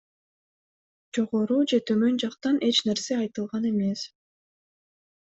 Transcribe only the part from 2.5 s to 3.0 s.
эч